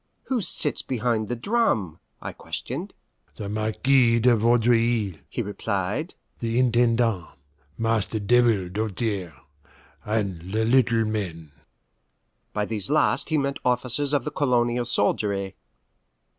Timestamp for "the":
1.27-1.35, 3.35-3.47, 6.39-6.57, 10.53-10.65, 14.23-14.31